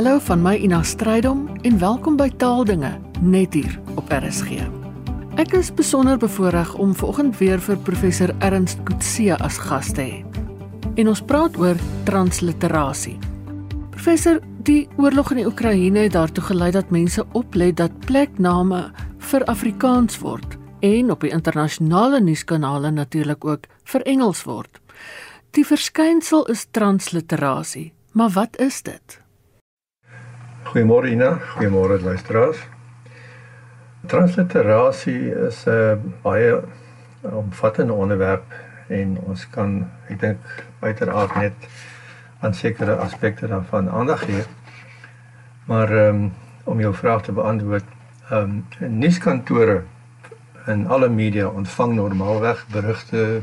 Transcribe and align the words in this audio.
Hallo 0.00 0.18
van 0.18 0.40
my 0.40 0.54
Ina 0.56 0.78
Strydom 0.80 1.42
en 1.60 1.74
welkom 1.78 2.14
by 2.16 2.30
Taaldinge 2.40 2.94
net 3.20 3.52
hier 3.52 3.74
op 4.00 4.08
RSG. 4.08 4.62
Ek 5.36 5.52
is 5.58 5.68
besonder 5.76 6.16
bevoorreg 6.16 6.70
om 6.80 6.94
vanoggend 6.96 7.36
weer 7.36 7.60
vir 7.60 7.76
professor 7.84 8.32
Ernst 8.40 8.80
Kutse 8.88 9.36
as 9.36 9.60
gas 9.60 9.92
te 9.92 10.06
hê. 10.08 10.40
En 10.96 11.12
ons 11.12 11.20
praat 11.20 11.60
oor 11.60 11.76
transliterasie. 12.08 13.18
Professor, 13.92 14.40
die 14.64 14.88
oorlog 14.96 15.34
in 15.36 15.42
die 15.42 15.48
Oekraïne 15.52 16.08
het 16.08 16.16
daartoe 16.16 16.48
gelei 16.48 16.72
dat 16.80 16.88
mense 16.88 17.28
oplet 17.36 17.76
dat 17.76 18.00
plekname 18.08 18.86
vir 19.28 19.48
Afrikaans 19.52 20.16
word 20.24 20.56
en 20.80 21.12
op 21.12 21.28
die 21.28 21.36
internasionale 21.36 22.24
nuuskanale 22.24 22.88
natuurlik 22.88 23.44
ook 23.44 23.68
vir 23.84 24.08
Engels 24.08 24.46
word. 24.48 24.80
Die 25.52 25.68
verskynsel 25.76 26.48
is 26.48 26.70
transliterasie, 26.72 27.90
maar 28.16 28.32
wat 28.40 28.56
is 28.56 28.80
dit? 28.80 29.20
Goeiemôre 30.70 31.10
Ina, 31.10 31.32
goeiemôre 31.56 31.98
luisteraars. 31.98 32.58
Transliterasie 34.06 35.32
is 35.48 35.66
'n 35.66 36.14
baie 36.22 36.62
omvattende 37.22 37.92
onderwerp 37.92 38.44
en 38.86 39.18
ons 39.18 39.48
kan 39.50 39.90
ek 40.08 40.20
dink 40.20 40.38
uiteraard 40.80 41.34
net 41.34 41.54
aan 42.40 42.54
sekere 42.54 42.94
aspekte 42.94 43.48
daarvan 43.48 43.90
aandag 43.90 44.22
gee. 44.24 44.44
Maar 45.66 45.90
um, 46.06 46.32
om 46.64 46.80
jou 46.80 46.94
vraag 46.94 47.22
te 47.22 47.32
beantwoord, 47.32 47.88
ehm 48.30 48.62
um, 48.80 48.98
nuuskantore 48.98 49.82
in 50.66 50.86
alle 50.86 51.08
media 51.08 51.48
ontvang 51.48 51.94
normaalweg 51.94 52.66
berigte 52.70 53.42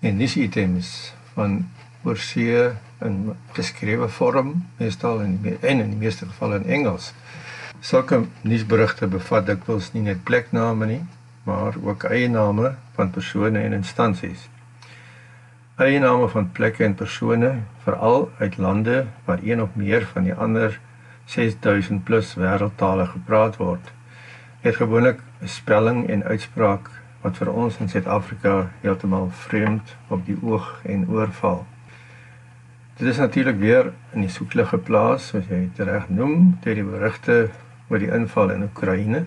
en 0.00 0.16
nuusitems 0.16 1.14
van 1.32 1.64
oorsee 2.04 2.70
in 3.04 3.34
geskrewe 3.52 4.08
vorm, 4.08 4.54
meestal 4.78 5.20
in 5.20 5.38
en 5.60 5.80
in 5.80 5.90
die 5.90 6.00
meeste 6.00 6.26
gevalle 6.26 6.60
in 6.62 6.66
Engels. 6.78 7.12
Sulke 7.80 8.24
nuusberigte 8.42 9.06
bevat 9.06 9.46
dikwels 9.46 9.90
nie 9.92 10.02
net 10.06 10.24
plekname 10.24 10.86
nie, 10.86 11.02
maar 11.44 11.76
ook 11.82 12.06
eiename 12.08 12.74
van 12.96 13.10
persone 13.10 13.60
en 13.60 13.76
instansies. 13.76 14.48
Eiename 15.76 16.28
van 16.28 16.52
plekke 16.52 16.84
en 16.84 16.94
persone, 16.94 17.50
veral 17.84 18.30
uit 18.38 18.56
lande 18.56 19.04
waar 19.24 19.42
een 19.42 19.62
of 19.62 19.74
meer 19.74 20.06
van 20.12 20.24
die 20.24 20.34
ander 20.34 20.80
6000 21.26 22.04
plus 22.04 22.34
wêreldtale 22.38 23.06
gepraat 23.10 23.56
word, 23.56 23.92
het 24.60 24.76
gewoonlik 24.76 25.20
'n 25.42 25.48
spelling 25.48 26.08
en 26.08 26.24
uitspraak 26.24 26.90
wat 27.20 27.36
vir 27.36 27.52
ons 27.52 27.78
in 27.80 27.88
Suid-Afrika 27.88 28.70
heeltemal 28.80 29.30
vreemd 29.30 29.96
op 30.08 30.26
die 30.26 30.38
oog 30.42 30.80
en 30.82 31.08
oor 31.08 31.32
val. 31.32 31.66
Dit 32.96 33.08
is 33.08 33.16
natuurlik 33.18 33.58
weer 33.58 33.92
in 34.12 34.20
die 34.20 34.30
soeklig 34.30 34.68
geplaas, 34.70 35.26
soos 35.32 35.48
jy 35.50 35.64
dit 35.64 35.86
reg 35.86 36.06
noem, 36.14 36.54
deur 36.62 36.78
die 36.78 36.86
berigte 36.86 37.38
oor 37.90 37.98
die 37.98 38.10
inval 38.14 38.52
in 38.54 38.62
Oekraïne. 38.68 39.24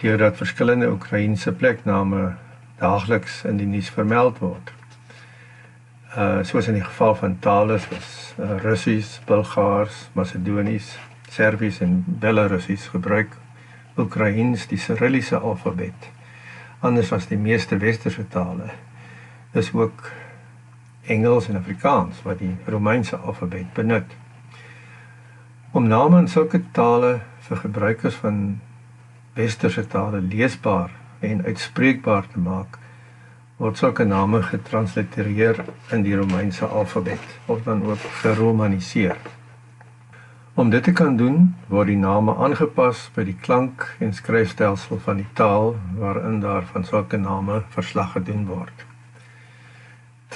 Deurdat 0.00 0.40
verskillende 0.40 0.88
Oekraïense 0.88 1.52
plekname 1.52 2.34
daagliks 2.80 3.42
in 3.44 3.60
die 3.60 3.68
nuus 3.68 3.92
vermeld 3.92 4.40
word. 4.40 4.72
Uh 6.16 6.40
soos 6.48 6.68
in 6.72 6.80
die 6.80 6.84
geval 6.84 7.14
van 7.20 7.38
tale 7.44 7.78
soos 7.84 8.10
uh, 8.40 8.56
Russies, 8.64 9.18
Bulgaars, 9.28 10.06
Macedonies, 10.16 10.94
Serbies 11.28 11.80
en 11.84 12.04
Belarusies 12.06 12.88
gebruik 12.92 13.36
Oekraïens 14.00 14.64
die 14.72 14.80
Cyrilliese 14.80 15.36
alfabet 15.36 16.12
anders 16.80 17.12
as 17.12 17.28
die 17.30 17.38
meeste 17.40 17.78
westerse 17.80 18.24
tale. 18.28 18.70
Dis 19.54 19.72
ook 19.74 20.10
Engels 21.06 21.48
en 21.48 21.56
Afrikaans 21.56 22.22
wat 22.26 22.38
die 22.38 22.54
Romeinse 22.66 23.16
alfabet 23.16 23.72
benut. 23.74 24.16
Om 25.72 25.86
name 25.88 26.18
in 26.24 26.28
sulke 26.28 26.62
tale 26.72 27.20
vir 27.48 27.62
gebruikers 27.62 28.14
van 28.22 28.60
westerse 29.36 29.86
tale 29.86 30.20
leesbaar 30.20 30.90
en 31.20 31.44
uitspreekbaar 31.44 32.26
te 32.32 32.40
maak, 32.40 32.78
word 33.56 33.78
sulke 33.80 34.04
name 34.04 34.42
getranslitereer 34.42 35.62
in 35.92 36.02
die 36.04 36.16
Romeinse 36.16 36.66
alfabet 36.66 37.38
of 37.46 37.62
dan 37.64 37.84
ook 37.86 38.02
geromaniseer. 38.22 39.16
Om 40.56 40.70
dit 40.70 40.84
te 40.84 40.92
kan 40.92 41.16
doen, 41.16 41.54
word 41.68 41.92
die 41.92 42.00
name 42.00 42.32
aangepas 42.40 43.10
by 43.14 43.26
die 43.28 43.36
klank 43.36 43.84
en 44.00 44.16
skryfstelsel 44.16 45.00
van 45.04 45.20
die 45.20 45.30
taal 45.36 45.74
waarin 46.00 46.40
daar 46.40 46.64
van 46.72 46.84
sulke 46.84 47.20
name 47.20 47.62
verslag 47.76 48.14
gedoen 48.16 48.46
word. 48.48 48.86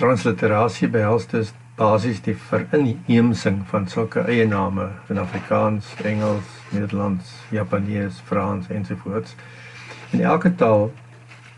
Transliterasie 0.01 0.89
behels 0.89 1.27
dus 1.29 1.51
basies 1.77 2.23
die 2.25 2.33
verinheemsing 2.33 3.59
van 3.69 3.89
sulke 3.89 4.23
eie 4.33 4.47
name 4.49 4.87
in 5.13 5.19
Afrikaans, 5.21 5.91
Engels, 6.09 6.55
Nederlands, 6.73 7.35
Japanees, 7.53 8.23
Frans 8.25 8.71
ensovoorts. 8.73 9.35
In 10.17 10.23
elke 10.25 10.55
taal 10.57 10.89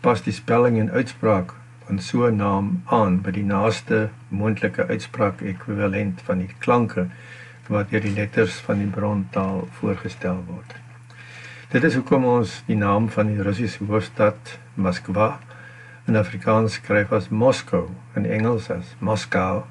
pas 0.03 0.23
die 0.25 0.35
spelling 0.35 0.81
en 0.81 0.91
uitspraak 0.91 1.53
van 1.87 1.99
so 1.99 2.27
'n 2.27 2.35
naam 2.35 2.83
aan 2.85 3.21
by 3.21 3.31
die 3.31 3.45
naaste 3.47 4.09
moontlike 4.27 4.87
uitspraak 4.91 5.41
ekwivalent 5.41 6.21
van 6.27 6.43
die 6.43 6.51
klanke 6.59 7.07
wat 7.67 7.89
deur 7.89 8.01
die 8.01 8.15
letters 8.15 8.59
van 8.67 8.77
die 8.77 8.91
brontaal 8.91 9.67
voorgestel 9.79 10.43
word. 10.47 10.75
Dit 11.71 11.83
is 11.83 11.95
hoekom 11.95 12.25
ons 12.25 12.63
die 12.67 12.75
naam 12.75 13.09
van 13.09 13.27
die 13.27 13.41
Russiese 13.41 13.85
hoofstad 13.85 14.59
Moskwa 14.75 15.39
in 16.07 16.15
Afrikaans 16.15 16.79
skryf 16.79 17.11
as 17.11 17.29
Moskou, 17.29 17.89
in 18.15 18.25
Engels 18.25 18.69
as 18.69 18.95
Moscow 18.99 19.63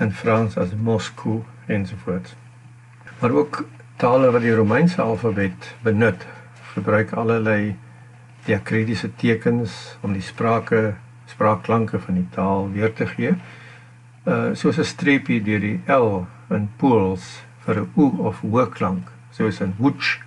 en 0.00 0.12
Frans 0.12 0.56
as 0.56 0.72
Moscou 0.74 1.44
ensovoorts. 1.66 2.34
Maar 3.20 3.30
ook 3.30 3.64
tale 3.96 4.30
wat 4.30 4.42
die 4.42 4.54
Romeinse 4.54 5.02
alfabet 5.02 5.74
benut, 5.82 6.26
gebruik 6.74 7.12
allerlei 7.12 7.76
diakritiese 8.46 9.12
tekens 9.16 9.96
om 10.00 10.16
die 10.16 10.24
sprake 10.24 10.94
spraakklanke 11.30 12.00
van 12.00 12.18
die 12.18 12.26
taal 12.34 12.70
weer 12.72 12.92
te 12.92 13.06
gee. 13.06 13.36
Uh 14.26 14.52
soos 14.58 14.78
'n 14.78 14.84
streepie 14.84 15.42
deur 15.42 15.60
die 15.60 15.80
L 15.86 16.26
in 16.50 16.68
Pools 16.76 17.42
vir 17.64 17.80
'n 17.80 17.90
o 17.96 18.08
of 18.28 18.42
hoë 18.42 18.66
klank, 18.70 19.08
soos 19.30 19.60
in 19.60 19.74
Łódź, 19.78 20.20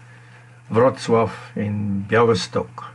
Wrocław 0.69 1.31
en 1.55 2.05
Białystok. 2.07 2.94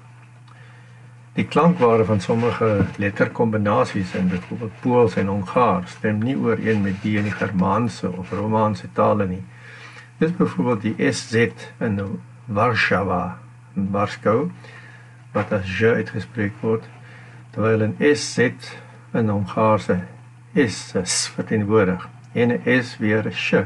Die 1.40 1.48
klankware 1.48 2.04
van 2.04 2.20
sommige 2.20 2.86
letterkombinasies 2.96 4.14
in 4.14 4.26
byvoorbeeld 4.28 4.80
Pools 4.80 5.14
en 5.16 5.26
Hongaars 5.26 5.90
stem 5.90 6.18
nie 6.20 6.34
ooreen 6.36 6.82
met 6.82 6.98
die 7.00 7.14
in 7.16 7.24
die 7.24 7.32
Germaanse 7.32 8.10
of 8.12 8.32
Romaanse 8.36 8.90
tale 8.92 9.24
nie. 9.26 9.40
Dis 10.18 10.34
byvoorbeeld 10.36 10.82
die 10.82 11.12
SZ 11.12 11.48
in 11.78 11.96
Warszawa, 12.44 13.38
in 13.74 13.88
Warsaw, 13.90 14.50
wat 15.32 15.54
as 15.56 15.78
j 15.78 15.94
uitgespreek 16.02 16.60
word, 16.60 16.84
terwyl 17.54 17.86
'n 17.86 17.96
SZ 18.10 18.76
in 19.16 19.32
Hongaarse 19.32 19.96
is 20.52 20.92
verteenwoordig 21.38 22.04
en 22.34 22.52
'n 22.52 22.82
S 22.82 22.98
weer 22.98 23.24
'n 23.24 23.32
S. 23.32 23.64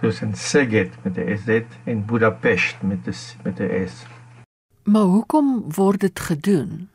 Soos 0.00 0.22
in 0.22 0.34
Szeged 0.34 0.94
met 1.02 1.18
'n 1.18 1.36
SZ 1.38 1.66
en 1.84 2.06
Budapest 2.06 2.76
met 2.82 3.02
'n 3.06 3.18
met 3.42 3.58
'n 3.58 3.88
S. 3.88 4.06
Maar 4.84 5.10
hoekom 5.10 5.64
word 5.74 6.00
dit 6.00 6.20
gedoen? 6.20 6.88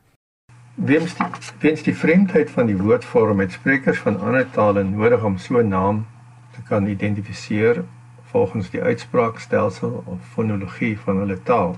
Weens 0.75 1.15
die 1.15 1.25
weens 1.59 1.83
die 1.83 1.95
vreemdheid 1.95 2.49
van 2.51 2.65
die 2.67 2.75
woordvorm 2.77 3.39
het 3.39 3.51
sprekers 3.51 3.99
van 4.03 4.19
ander 4.19 4.49
tale 4.51 4.83
nodig 4.83 5.23
om 5.23 5.37
so 5.37 5.59
'n 5.59 5.67
naam 5.67 6.05
te 6.51 6.61
kan 6.67 6.87
identifiseer 6.87 7.83
volgens 8.23 8.69
die 8.69 8.81
uitspraakstelsel 8.81 10.03
of 10.05 10.19
fonologie 10.33 10.99
van 10.99 11.17
hulle 11.17 11.43
taal. 11.43 11.77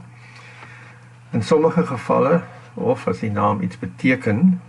In 1.31 1.43
sommige 1.43 1.85
gevalle 1.85 2.41
of 2.73 3.07
as 3.07 3.19
die 3.19 3.31
naam 3.31 3.61
iets 3.61 3.79
beteken, 3.79 4.61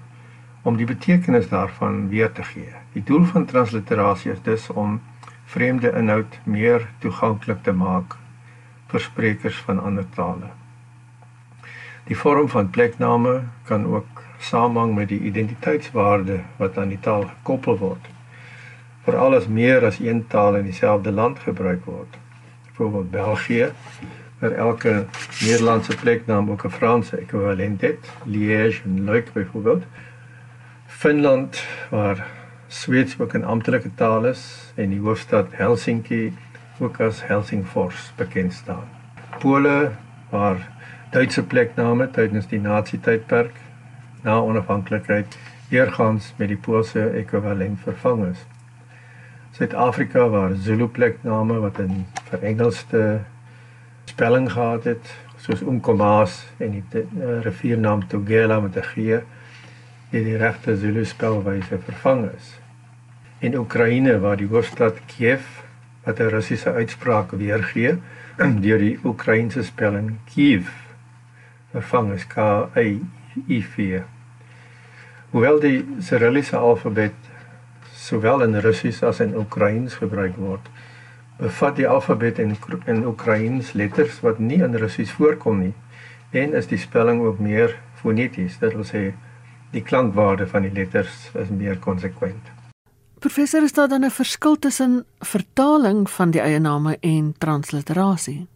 om 0.63 0.77
die 0.77 0.87
betekenis 0.87 1.49
daarvan 1.49 2.09
weer 2.09 2.33
te 2.33 2.43
gee. 2.43 2.73
Die 2.93 3.03
doel 3.03 3.25
van 3.25 3.45
transliterasie 3.45 4.33
is 4.33 4.43
dus 4.43 4.71
om 4.71 5.01
vreemde 5.45 5.93
inhoud 5.93 6.39
meer 6.45 6.89
toeganklik 6.99 7.63
te 7.63 7.73
maak 7.73 8.17
vir 8.87 9.01
sprekers 9.01 9.57
van 9.57 9.83
ander 9.83 10.09
tale. 10.15 10.51
Die 12.09 12.17
vorm 12.17 12.49
van 12.49 12.71
plekname 12.71 13.43
kan 13.69 13.87
ook 13.87 14.23
samehang 14.39 14.95
met 14.95 15.09
die 15.09 15.21
identiteitswaarde 15.21 16.39
wat 16.57 16.79
aan 16.79 16.89
die 16.89 17.01
taal 17.01 17.27
gekoppel 17.29 17.77
word. 17.79 18.07
Veral 19.05 19.35
as 19.37 19.49
meer 19.49 19.85
as 19.85 19.99
een 20.01 20.23
taal 20.27 20.57
in 20.57 20.65
dieselfde 20.65 21.13
land 21.13 21.39
gebruik 21.45 21.85
word. 21.85 22.17
Byvoorbeeld 22.69 23.11
België, 23.11 23.69
waar 24.39 24.51
elke 24.53 25.05
Nederlandse 25.41 25.97
pleknaam 25.97 26.51
ook 26.51 26.65
'n 26.65 26.71
Franse 26.71 27.17
ekwivalent 27.17 27.81
het, 27.81 28.11
Liège 28.25 28.83
en 28.85 29.05
Luik 29.05 29.33
byvoorbeeld. 29.33 29.85
Finland 30.87 31.65
waar 31.91 32.27
Sweeds 32.69 33.19
ook 33.19 33.33
'n 33.33 33.45
amptelike 33.45 33.95
taal 33.95 34.25
is 34.25 34.73
en 34.75 34.89
die 34.91 35.01
hoofstad 35.01 35.47
Helsinki 35.51 36.33
ook 36.79 37.01
as 37.01 37.27
Helsingfors 37.27 38.13
bekend 38.17 38.53
staan. 38.53 38.89
Pole 39.39 39.91
waar 40.31 40.78
Duitse 41.09 41.41
plekname 41.41 42.05
tydens 42.13 42.51
die 42.51 42.59
nazi-tydperk 42.61 43.55
na 44.27 44.35
onafhanklikheid 44.45 45.39
eergans 45.73 46.35
met 46.37 46.51
die 46.51 46.59
Poolse 46.61 47.01
ekwivalent 47.17 47.79
vervang 47.81 48.27
is. 48.27 48.43
Suid-Afrika 49.57 50.27
waar 50.29 50.53
Zulu 50.61 50.85
plekname 50.93 51.63
wat 51.63 51.79
in 51.81 52.03
verengelse 52.29 53.23
spelling 54.05 54.51
gehad 54.53 54.85
het, 54.85 55.09
soos 55.41 55.63
Umkomaas 55.65 56.43
en 56.61 56.77
die 56.77 56.85
uh, 57.01 57.39
riviernaam 57.47 58.05
Tugela 58.09 58.59
met 58.61 58.77
'n 58.77 58.85
G, 58.91 59.23
het 60.13 60.25
die 60.25 60.37
regte 60.37 60.77
Zulu 60.77 61.05
spelwyse 61.05 61.79
vervang 61.87 62.29
is. 62.37 62.59
In 63.39 63.57
Oekraïne 63.57 64.19
waar 64.21 64.37
die 64.37 64.51
hoofstad 64.53 65.01
Kiev 65.07 65.65
wat 66.05 66.21
'n 66.21 66.29
Russiese 66.37 66.73
uitspraak 66.73 67.31
weergee 67.31 67.97
deur 68.65 68.79
die 68.79 68.99
Oekraïense 69.05 69.65
spelling 69.65 70.19
Kiev 70.25 70.69
vervang 71.73 72.13
is 72.13 72.27
K 72.27 72.69
Y 72.75 73.01
I 73.49 73.63
V. 73.63 74.03
Hoewel 75.31 75.61
die 75.61 75.85
Cyrilliese 76.01 76.57
alfabet 76.57 77.15
sowel 77.93 78.43
in 78.43 78.57
Russies 78.61 79.03
as 79.03 79.21
in 79.21 79.35
Oekraïens 79.37 79.99
gebruik 80.01 80.37
word, 80.37 80.69
bevat 81.39 81.77
die 81.77 81.89
alfabet 81.89 82.39
in 82.39 82.57
in 82.87 83.05
Oekraïens 83.07 83.73
letters 83.73 84.21
wat 84.21 84.39
nie 84.39 84.63
in 84.65 84.75
Russies 84.75 85.13
voorkom 85.13 85.61
nie 85.61 85.75
en 86.33 86.55
is 86.55 86.67
die 86.67 86.79
spelling 86.79 87.21
ook 87.21 87.39
meer 87.39 87.77
foneties. 87.95 88.59
Dit 88.59 88.75
wil 88.75 88.85
sê 88.85 89.13
die 89.73 89.83
klankwaarde 89.83 90.47
van 90.47 90.63
die 90.63 90.73
letters 90.73 91.31
is 91.35 91.49
meer 91.49 91.79
konsekwent. 91.79 92.51
Professor, 93.19 93.63
is 93.63 93.73
daar 93.73 93.89
dan 93.89 94.05
'n 94.05 94.11
verskil 94.11 94.57
tussen 94.59 95.05
vertaling 95.21 96.11
van 96.11 96.31
die 96.31 96.41
eie 96.41 96.59
name 96.59 96.97
en 97.01 97.35
transliterasie? 97.39 98.47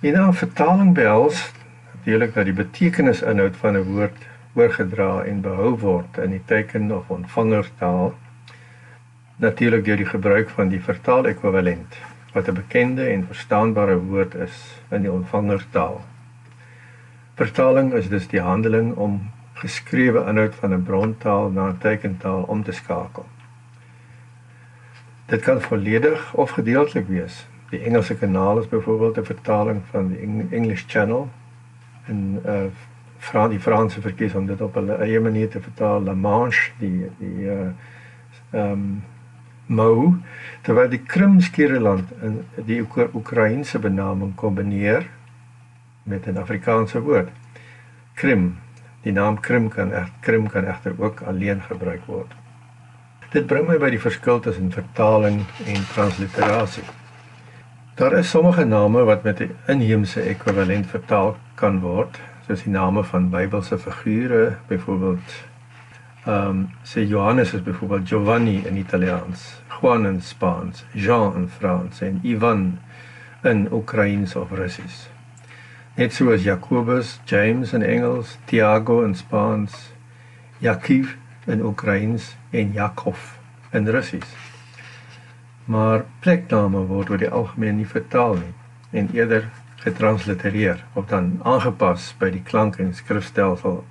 In 0.00 0.16
'n 0.16 0.32
vertaling 0.32 0.94
behels 0.94 1.52
natuurlik 2.00 2.34
dat 2.34 2.44
die 2.44 2.54
betekenisinhoud 2.56 3.56
van 3.56 3.76
'n 3.76 3.84
woord 3.92 4.16
oorgedra 4.54 5.22
en 5.24 5.40
behou 5.40 5.78
word 5.78 6.18
in 6.18 6.30
die 6.30 6.44
teken 6.44 6.92
of 6.96 7.10
ontvangertaal 7.10 8.14
natuurlik 9.36 9.84
deur 9.84 9.96
die 9.96 10.06
gebruik 10.06 10.48
van 10.50 10.68
die 10.68 10.80
vertaal-ekwivalent 10.80 11.98
wat 12.32 12.48
'n 12.48 12.54
bekende 12.54 13.04
en 13.04 13.26
verstaanbare 13.26 13.98
woord 13.98 14.34
is 14.34 14.80
in 14.90 15.02
die 15.02 15.12
ontvangertaal. 15.12 16.00
Vertaling 17.34 17.92
is 17.92 18.08
dus 18.08 18.28
die 18.28 18.40
handeling 18.40 18.94
om 18.94 19.30
geskrewe 19.52 20.24
inhoud 20.28 20.54
van 20.54 20.72
'n 20.72 20.82
brontaal 20.82 21.50
na 21.50 21.68
'n 21.68 21.78
tekentaal 21.78 22.42
om 22.42 22.62
te 22.62 22.72
skakel. 22.72 23.26
Dit 25.26 25.40
kan 25.40 25.60
volledig 25.60 26.34
of 26.34 26.50
gedeeltelik 26.50 27.08
wees. 27.08 27.46
Die 27.70 27.80
Engelse 27.80 28.14
kanaal 28.14 28.58
is 28.58 28.68
byvoorbeeld 28.68 29.18
'n 29.18 29.24
vertaling 29.24 29.82
van 29.90 30.08
die 30.08 30.48
English 30.50 30.84
Channel 30.86 31.28
en 32.06 32.40
uh 32.46 32.70
Frans 33.20 33.50
die 33.52 33.60
Franse 33.60 34.00
verkies 34.00 34.34
om 34.34 34.46
dit 34.46 34.60
op 34.64 34.74
hulle 34.74 34.96
eie 35.04 35.20
manier 35.20 35.48
te 35.52 35.60
vertaal 35.60 36.04
La 36.04 36.14
Manche 36.16 36.72
die 36.78 37.10
die 37.18 37.48
uh 37.48 37.70
ehm 38.50 38.72
um, 38.72 39.02
Mou 39.70 40.16
terwyl 40.66 40.88
die 40.90 41.02
Krimskiereiland 41.06 42.08
in 42.26 42.40
die 42.66 42.80
Oekraïense 42.82 43.78
benaming 43.78 44.32
kombineer 44.34 45.06
met 46.02 46.26
'n 46.26 46.36
Afrikaanse 46.36 47.00
woord. 47.00 47.28
Krim. 48.14 48.58
Die 49.02 49.12
naam 49.12 49.40
Krim 49.40 49.68
kan 49.68 49.92
ek 49.92 50.10
Krim 50.20 50.48
kan 50.48 50.64
egter 50.64 50.94
ook 50.98 51.20
alleen 51.20 51.62
gebruik 51.62 52.04
word. 52.06 52.34
Dit 53.30 53.46
bring 53.46 53.68
my 53.68 53.78
by 53.78 53.90
die 53.90 54.00
verskil 54.00 54.40
tussen 54.40 54.72
vertaling 54.72 55.44
en 55.66 55.86
transliterasie. 55.92 56.84
Daar 58.00 58.12
is 58.12 58.30
sommige 58.30 58.64
name 58.64 59.04
wat 59.04 59.22
met 59.22 59.40
'n 59.40 59.56
inheemse 59.66 60.20
ekwivalent 60.20 60.86
vertaal 60.86 61.36
kan 61.54 61.80
word, 61.80 62.20
soos 62.46 62.62
die 62.62 62.72
name 62.72 63.04
van 63.04 63.30
Bybelse 63.30 63.78
figure, 63.78 64.56
byvoorbeeld 64.68 65.34
ehm 66.24 66.48
um, 66.48 66.70
sê 66.82 67.00
Johannes 67.08 67.52
is 67.52 67.62
byvoorbeeld 67.62 68.08
Giovanni 68.08 68.62
in 68.66 68.76
Italiaans. 68.76 69.60
Juan 69.68 70.06
in 70.06 70.22
Spaans, 70.22 70.84
Jean 70.92 71.36
in 71.36 71.48
Frans 71.48 72.00
en 72.00 72.20
Ivan 72.22 72.78
in 73.42 73.68
Oekraïens 73.72 74.36
of 74.36 74.50
Russies. 74.50 75.08
Net 75.94 76.12
soos 76.12 76.42
Jakobus, 76.42 77.20
James 77.24 77.72
in 77.72 77.82
Engels, 77.82 78.38
Tiago 78.44 79.02
in 79.02 79.14
Spaans, 79.14 79.92
Jakiv 80.58 81.16
in 81.46 81.62
Oekraïens 81.62 82.36
en 82.50 82.72
Jakov 82.72 83.18
in 83.70 83.88
Russies. 83.88 84.36
Maar 85.64 86.04
plekname 86.20 86.84
word 86.86 87.10
oor 87.10 87.18
die 87.18 87.30
algemeen 87.30 87.76
nie 87.76 87.88
vertaal 87.88 88.34
nie 88.34 88.54
en 89.00 89.08
eerder 89.12 89.48
getranslitereer 89.84 90.84
of 90.94 91.06
dan 91.06 91.40
aangepas 91.42 92.14
by 92.18 92.30
die 92.30 92.42
klank 92.42 92.78
en 92.78 92.94
skrifstelsel 92.94 93.84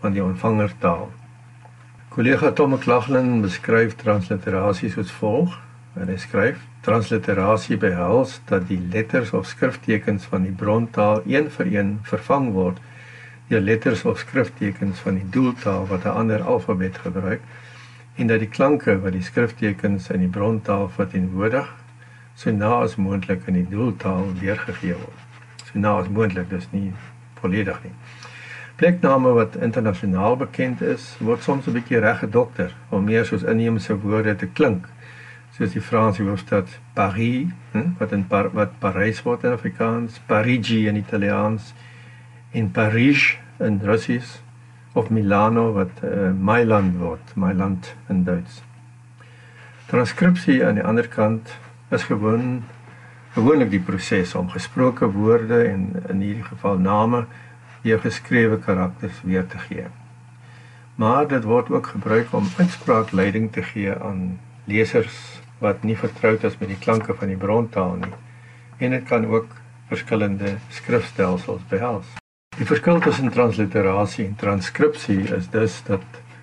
van 0.00 0.12
die 0.12 0.24
ontvangertaal. 0.24 1.10
Kollega 2.12 2.52
Tom 2.52 2.70
McLaughlin 2.70 3.40
beskryf 3.40 3.94
transliterasie 3.96 4.90
soos 4.90 5.12
volg. 5.20 5.54
En 5.94 6.08
hy 6.08 6.16
skryf: 6.16 6.60
Transliterasie 6.84 7.76
behels 7.76 8.38
dat 8.48 8.64
die 8.68 8.80
letters 8.92 9.32
of 9.36 9.46
skriftekens 9.46 10.24
van 10.30 10.46
die 10.48 10.54
brontaal 10.62 11.20
een 11.28 11.50
vir 11.56 11.68
een 11.72 11.98
vervang 12.08 12.50
word 12.56 12.80
deur 13.50 13.60
letters 13.60 14.04
of 14.08 14.22
skriftekens 14.22 15.02
van 15.04 15.18
die 15.20 15.28
doeltaal 15.34 15.86
wat 15.90 16.04
'n 16.04 16.16
ander 16.22 16.42
alfabet 16.42 16.96
gebruik 17.04 17.42
en 18.16 18.26
dat 18.26 18.40
die 18.40 18.48
klanke 18.48 18.98
wat 19.00 19.12
die 19.12 19.22
skriftekens 19.22 20.10
in 20.10 20.20
die 20.20 20.32
brontaal 20.32 20.88
verteenwoordig 20.88 21.68
so 22.34 22.50
na 22.50 22.74
as 22.82 22.96
moontlik 22.96 23.46
in 23.46 23.54
die 23.54 23.68
doeltaal 23.68 24.32
weergegee 24.40 24.94
word. 24.94 25.18
So 25.68 25.78
na 25.78 25.98
as 26.00 26.08
moontlik, 26.08 26.50
dis 26.50 26.68
nie 26.72 26.92
volledig 27.40 27.82
nie 27.84 27.96
plekname 28.82 29.30
wat 29.36 29.56
internasionaal 29.62 30.36
bekend 30.36 30.80
is, 30.82 31.04
word 31.20 31.42
soms 31.42 31.66
'n 31.66 31.74
bietjie 31.76 32.00
reggedokter 32.02 32.72
om 32.90 33.04
meer 33.04 33.24
soos 33.24 33.42
inheemse 33.42 33.94
woorde 34.00 34.34
te 34.36 34.46
klink. 34.46 34.88
Soos 35.54 35.72
die 35.72 35.80
Franse 35.80 36.22
hoofstad 36.22 36.68
Paris, 36.94 37.46
hm, 37.72 37.92
wat 37.98 38.12
in 38.12 38.26
Par 38.26 38.50
wat 38.50 38.78
Parys 38.78 39.22
word 39.22 39.44
in 39.44 39.52
Afrikaans, 39.52 40.20
Parigi 40.26 40.88
in 40.88 40.96
Italiaans, 40.96 41.74
in 42.50 42.70
Paris 42.70 43.38
in 43.60 43.80
Russies 43.84 44.42
of 44.92 45.10
Milano 45.10 45.72
wat 45.72 46.02
uh, 46.04 46.30
Mailand 46.38 46.98
word, 46.98 47.34
Mailand 47.34 47.94
in 48.08 48.24
Duits. 48.24 48.62
Transkripsie 49.86 50.60
aan 50.66 50.74
die 50.80 50.84
ander 50.84 51.08
kant 51.08 51.54
is 51.90 52.04
gewoon 52.08 52.62
gewoonlik 53.32 53.70
die 53.72 53.80
proses 53.80 54.34
om 54.34 54.52
gesproke 54.52 55.08
woorde 55.12 55.62
en 55.64 55.88
in 56.08 56.20
hierdie 56.20 56.44
geval 56.44 56.78
name 56.78 57.24
jou 57.82 57.98
geskrewe 58.00 58.58
karakters 58.58 59.20
weer 59.24 59.46
te 59.46 59.58
gee. 59.58 59.86
Maar 60.94 61.28
dit 61.28 61.44
word 61.44 61.70
ook 61.70 61.86
gebruik 61.86 62.32
om 62.32 62.48
uitspraakleiding 62.58 63.52
te 63.52 63.62
gee 63.62 63.94
aan 63.94 64.38
lesers 64.64 65.42
wat 65.58 65.82
nie 65.82 65.96
vertroud 65.96 66.44
is 66.44 66.58
met 66.58 66.68
die 66.68 66.78
klanke 66.78 67.14
van 67.14 67.32
die 67.32 67.36
brontaal 67.36 67.94
nie. 68.04 68.14
En 68.78 68.90
dit 68.90 69.04
kan 69.08 69.26
ook 69.26 69.46
verskillende 69.88 70.56
skrifstelsels 70.68 71.62
behels. 71.68 72.21
Die 72.52 72.66
verskil 72.68 72.98
tussen 73.00 73.30
transliterasie 73.32 74.26
en 74.26 74.34
transkripsie 74.36 75.22
is 75.34 75.46
dus 75.50 75.78
dat 75.86 76.02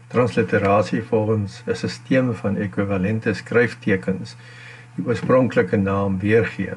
transliterasie 0.10 1.04
volgens 1.04 1.62
'n 1.68 1.76
stelsel 1.76 2.34
van 2.34 2.58
ekwivalente 2.58 3.34
skryftekens 3.34 4.36
die 4.96 5.06
oorspronklike 5.06 5.78
naam 5.78 6.20
weergee 6.20 6.74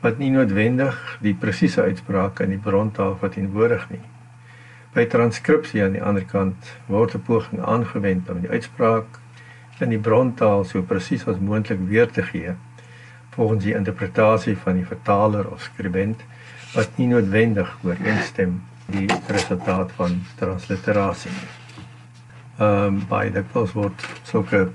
wat 0.00 0.18
nie 0.18 0.30
noodwendig 0.30 1.18
die 1.20 1.34
presiese 1.34 1.82
uitspraak 1.82 2.40
in 2.40 2.48
die 2.48 2.58
brontaal 2.58 3.16
verteenwoordig 3.20 3.86
nie. 3.90 4.02
By 4.94 5.06
transkripsie 5.06 5.84
aan 5.84 5.92
die 5.92 6.02
ander 6.02 6.24
kant 6.24 6.74
word 6.86 7.14
'n 7.14 7.22
poging 7.22 7.62
aangewend 7.62 8.30
om 8.30 8.40
die 8.40 8.50
uitspraak 8.50 9.20
in 9.78 9.88
die 9.88 10.02
brontaal 10.08 10.64
so 10.64 10.82
presies 10.82 11.26
as 11.26 11.38
moontlik 11.38 11.78
weer 11.88 12.10
te 12.10 12.22
gee 12.22 12.54
volgens 13.30 13.64
die 13.64 13.74
interpretasie 13.74 14.56
van 14.56 14.74
die 14.74 14.86
vertaler 14.86 15.50
of 15.52 15.62
skribent 15.62 16.20
wat 16.74 16.98
nie 16.98 17.08
noodwendig 17.10 17.72
ooreenstem 17.82 18.60
die 18.86 19.08
resultaat 19.28 19.92
van 19.98 20.20
transliterasie 20.38 21.30
nie. 21.30 21.50
Ehm 22.58 22.86
um, 22.86 23.00
by 23.08 23.28
die 23.30 23.44
klos 23.52 23.72
word 23.72 24.06
sulke 24.22 24.68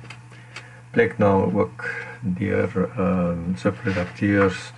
plekname 0.92 1.52
ook 1.54 1.86
deur 2.22 2.70
ehm 2.98 3.30
um, 3.30 3.56
subredakteurs 3.58 4.74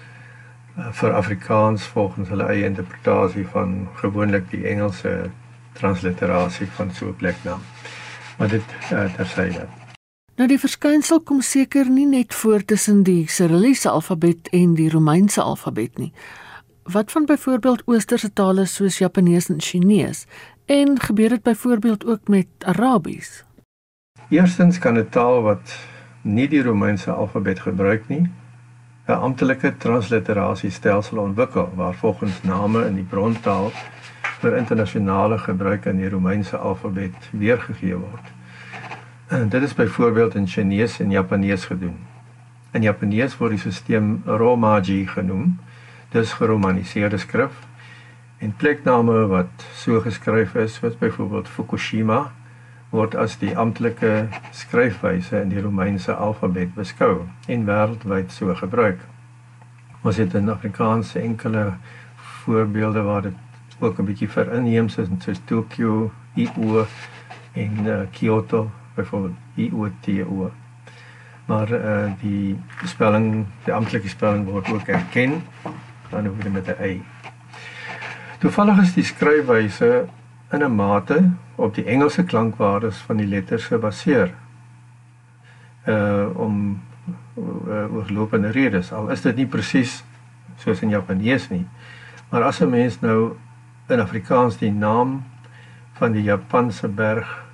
Eh, 0.78 0.92
vir 0.92 1.14
Afrikaans 1.14 1.84
volgens 1.84 2.30
hulle 2.30 2.46
eie 2.54 2.66
interpretasie 2.66 3.48
van 3.50 3.88
gewoonlik 3.98 4.50
die 4.52 4.66
Engelse 4.70 5.30
transliterasie 5.74 6.68
van 6.78 6.94
so 6.94 7.08
'n 7.08 7.16
pleknaam. 7.16 7.62
Maar 8.38 8.48
dit 8.48 8.64
uh, 8.92 9.14
tersyde. 9.16 9.66
Nou 10.36 10.48
die 10.48 10.60
verskynsel 10.60 11.22
kom 11.22 11.42
seker 11.42 11.90
nie 11.90 12.06
net 12.06 12.34
voor 12.34 12.66
tussen 12.66 13.04
die 13.04 13.28
Cyrilliese 13.28 13.90
alfabet 13.90 14.50
en 14.50 14.74
die 14.74 14.90
Romeinse 14.90 15.42
alfabet 15.42 15.98
nie. 15.98 16.14
Wat 16.92 17.12
van 17.12 17.26
byvoorbeeld 17.26 17.82
Oosterse 17.86 18.34
tale 18.34 18.66
soos 18.66 18.98
Japanees 18.98 19.50
en 19.50 19.62
Chinees 19.62 20.26
en 20.66 21.00
gebeur 21.00 21.30
dit 21.30 21.44
byvoorbeeld 21.44 22.06
ook 22.06 22.28
met 22.28 22.48
Arabies? 22.60 23.44
Eerstens 24.30 24.80
kan 24.80 24.98
'n 24.98 25.10
taal 25.10 25.42
wat 25.42 25.76
nie 26.22 26.48
die 26.48 26.62
Romeinse 26.64 27.12
alfabet 27.12 27.60
gebruik 27.60 28.08
nie, 28.08 28.30
'n 29.08 29.12
amptelike 29.12 29.78
transliterasiestelsel 29.78 31.18
ontwikkel 31.18 31.72
waar 31.76 31.94
volgens 31.94 32.44
name 32.44 32.86
in 32.86 32.96
die 32.96 33.10
brontaal 33.10 33.72
vir 34.40 34.58
internasionale 34.58 35.38
gebruik 35.38 35.86
in 35.86 35.98
die 35.98 36.10
Romeinse 36.10 36.58
alfabet 36.58 37.16
weergegee 37.32 37.96
word. 37.96 38.32
En 39.28 39.50
dit 39.50 39.64
is 39.64 39.74
byvoorbeeld 39.74 40.36
in 40.36 40.48
Chinese 40.48 41.04
en 41.04 41.12
Japanees 41.12 41.66
gedoen. 41.66 41.98
In 42.72 42.82
Japanees 42.82 43.38
word 43.38 43.52
die 43.52 43.72
stelsel 43.72 44.22
Romaji 44.26 45.08
genoem. 45.08 45.60
Dis 46.12 46.34
geromaniseerde 46.34 47.18
skrif. 47.18 47.52
En 48.38 48.54
plekname 48.56 49.26
wat 49.28 49.66
so 49.76 50.00
geskryf 50.02 50.56
is, 50.56 50.78
soos 50.78 50.96
byvoorbeeld 50.96 51.50
Fukushima, 51.50 52.20
word 52.90 53.16
as 53.20 53.36
die 53.42 53.52
amptelike 53.58 54.28
skryfwyse 54.56 55.42
in 55.42 55.52
die 55.52 55.62
Romeinse 55.62 56.14
alfabet 56.16 56.72
beskou 56.76 57.26
en 57.52 57.66
wêreldwyd 57.68 58.32
so 58.32 58.56
gebruik. 58.56 59.02
Ons 60.04 60.22
het 60.22 60.38
in 60.40 60.48
Afrikaans 60.54 61.16
enkele 61.20 61.74
voorbeelde 62.44 63.04
waar 63.04 63.28
dit 63.28 63.36
ook 63.80 64.00
'n 64.00 64.06
bietjie 64.06 64.30
verinheems 64.30 64.98
is, 64.98 65.10
soos 65.20 65.42
Tokyo, 65.46 66.12
IO 66.36 66.86
en 67.54 67.86
uh, 67.86 68.00
Kyoto 68.12 68.72
byvoorbeeld 68.96 69.36
IOTO. 69.56 70.52
Maar 71.46 71.72
uh, 71.72 72.12
die 72.22 72.60
spelling, 72.86 73.46
die 73.64 73.74
amptelike 73.74 74.10
spelling 74.10 74.46
word 74.46 74.72
ook 74.72 74.88
erken 74.88 75.42
dan 76.10 76.28
word 76.28 76.52
met 76.52 76.68
'n 76.68 76.84
y. 76.84 77.02
Toevallig 78.40 78.82
is 78.82 78.94
die 78.94 79.04
skryfwyse 79.04 80.08
in 80.52 80.64
'n 80.64 80.76
mate 80.76 81.32
op 81.56 81.76
die 81.76 81.86
Engelse 81.86 82.24
klankwaardes 82.24 82.98
van 82.98 83.18
die 83.18 83.28
letters 83.28 83.66
gebaseer. 83.66 84.34
Uh 85.88 86.28
om 86.36 86.82
uh, 87.38 87.96
oorlopende 87.96 88.52
redes 88.52 88.92
al 88.92 89.10
is 89.10 89.22
dit 89.22 89.36
nie 89.36 89.48
presies 89.48 90.04
soos 90.58 90.82
in 90.82 90.90
Japanees 90.90 91.50
nie. 91.50 91.66
Maar 92.30 92.44
as 92.44 92.62
'n 92.62 92.70
mens 92.70 93.00
nou 93.00 93.38
in 93.90 94.00
Afrikaans 94.00 94.58
die 94.58 94.72
naam 94.72 95.24
van 95.94 96.12
die 96.12 96.24
Japanse 96.24 96.88
berg 96.88 97.46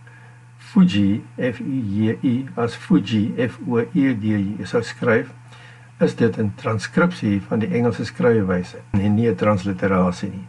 Fuji 0.58 1.24
F 1.38 1.60
U 1.60 1.82
J 1.86 2.18
I 2.24 2.48
as 2.56 2.76
Fuji 2.76 3.34
F 3.38 3.60
O 3.68 3.80
E 3.94 4.14
D 4.14 4.24
I 4.24 4.66
sou 4.66 4.82
skryf, 4.82 5.30
is 6.04 6.16
dit 6.16 6.38
'n 6.38 6.54
transkripsie 6.56 7.42
van 7.48 7.60
die 7.60 7.70
Engelse 7.74 8.06
skryfwyse 8.06 8.78
en 8.92 9.16
nie 9.16 9.30
'n 9.30 9.36
transliterasie 9.36 10.30
nie. 10.30 10.48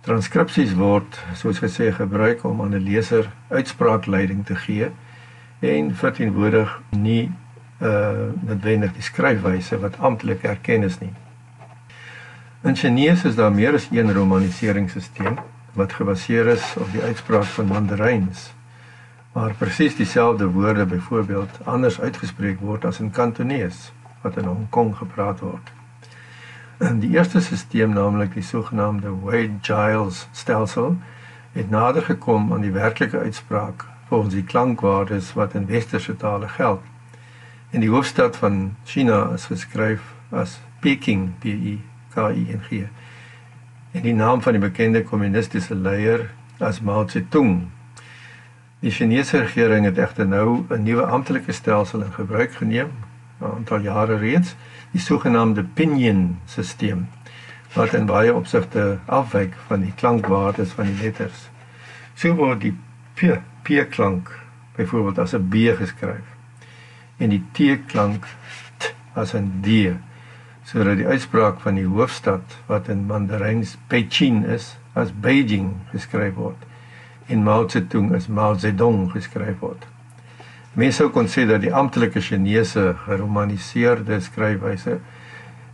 Transkripsies 0.00 0.74
word, 0.74 1.18
soos 1.34 1.58
gesê, 1.58 1.92
gebruik 1.92 2.44
om 2.44 2.62
aan 2.62 2.74
'n 2.74 2.84
leser 2.84 3.30
uitspraakleiding 3.48 4.46
te 4.46 4.54
gee 4.56 4.90
en 5.60 5.94
verteenwoordig 5.94 6.80
nie 6.90 7.32
uh 7.80 8.32
noodwendig 8.46 8.92
die 8.92 9.02
skryfwyse 9.02 9.78
wat 9.80 9.98
amptelik 9.98 10.42
erken 10.42 10.82
is 10.82 10.98
nie. 10.98 11.12
In 12.62 12.76
Chinese 12.76 13.28
is 13.28 13.34
daar 13.34 13.52
meer 13.52 13.74
as 13.74 13.88
een 13.90 14.12
romaniseringsstelsel 14.12 15.38
wat 15.72 15.92
gebaseer 15.92 16.46
is 16.46 16.74
op 16.76 16.92
die 16.92 17.02
uitspraak 17.02 17.44
van 17.44 17.66
Mandaryns 17.66 18.52
waar 19.32 19.54
presies 19.54 19.96
dieselfde 19.96 20.46
woorde 20.46 20.86
byvoorbeeld 20.86 21.58
anders 21.64 22.00
uitgespreek 22.00 22.60
word 22.60 22.84
as 22.84 23.00
in 23.00 23.10
Kantonees 23.10 23.92
wat 24.22 24.36
in 24.36 24.44
Hong 24.44 24.68
Kong 24.70 24.96
gepraat 24.96 25.40
word. 25.40 25.72
En 26.78 26.98
die 27.04 27.10
eerste 27.10 27.40
stelsel, 27.40 27.92
naamlik 27.92 28.34
die 28.34 28.42
sogenaamde 28.42 29.20
Wade-Giles 29.20 30.28
stelsel, 30.32 30.96
het 31.52 31.70
nader 31.70 32.02
gekom 32.02 32.52
aan 32.52 32.60
die 32.60 32.72
werklike 32.72 33.18
uitspraak 33.18 33.86
volgens 34.08 34.34
die 34.34 34.44
klankwaardes 34.44 35.32
wat 35.32 35.54
in 35.54 35.66
westerse 35.66 36.16
tale 36.16 36.48
geld. 36.48 36.82
En 37.70 37.80
die 37.80 37.90
hoofstad 37.90 38.36
van 38.36 38.76
China 38.84 39.30
is 39.34 39.44
geskryf 39.44 40.00
as 40.30 40.58
Peking, 40.80 41.38
P 41.38 41.44
E 41.44 41.76
K 42.14 42.30
I 42.30 42.46
N 42.56 42.62
G. 42.68 42.82
En 43.92 44.02
die 44.02 44.14
naam 44.14 44.42
van 44.42 44.52
die 44.52 44.62
bekende 44.62 45.02
kommunistiese 45.02 45.74
leier 45.74 46.30
as 46.58 46.80
Mao 46.80 47.06
Zedong 47.08 47.68
Die 48.80 48.90
Chinese 48.90 49.38
regering 49.38 49.84
het 49.84 49.98
egter 49.98 50.26
nou 50.26 50.64
'n 50.68 50.82
nuwe 50.82 51.04
amptelike 51.04 51.52
stelsel 51.52 52.02
in 52.02 52.12
gebruik 52.12 52.52
geneem, 52.52 52.88
'n 53.40 53.50
aantal 53.54 53.80
jare 53.80 54.16
reeds, 54.16 54.54
die 54.92 55.00
sogenaamde 55.00 55.64
pinyin-stelsel 55.64 57.06
wat 57.74 57.94
in 57.94 58.06
baie 58.06 58.34
opsigte 58.34 58.98
afwyk 59.06 59.54
van 59.68 59.80
die 59.86 59.94
klankwaardes 59.94 60.72
van 60.74 60.86
die 60.90 61.02
letters. 61.02 61.48
So 62.14 62.34
word 62.34 62.60
die 62.60 62.74
p 63.14 63.38
p 63.62 63.84
klank 63.90 64.32
byvoorbeeld 64.76 65.18
as 65.18 65.34
'n 65.34 65.48
b 65.48 65.70
geskryf 65.78 66.26
en 67.18 67.30
die 67.30 67.42
t 67.52 67.86
klank 67.86 68.26
t 68.78 68.94
as 69.14 69.34
'n 69.34 69.60
d 69.62 69.96
sodat 70.64 70.96
die 70.96 71.06
uitspraak 71.06 71.60
van 71.60 71.74
die 71.74 71.86
hoofstad 71.86 72.56
wat 72.66 72.88
in 72.88 73.06
Mandaryns 73.06 73.76
Beijing 73.88 74.44
is 74.46 74.76
as 74.94 75.12
Beijing 75.12 75.72
geskryf 75.92 76.34
word 76.34 76.66
en 77.26 77.42
Mao 77.42 77.68
Zedong 77.68 78.14
is 78.14 78.26
Mao 78.26 78.54
Zedong 78.54 79.10
geskryf 79.12 79.58
word. 79.60 79.86
Mense 80.78 81.00
sou 81.00 81.08
kon 81.10 81.26
sê 81.26 81.48
dat 81.50 81.64
die 81.64 81.72
amptelike 81.74 82.20
Chinese 82.22 82.92
geromaniseerde 83.04 84.20
skryfwyse 84.22 85.00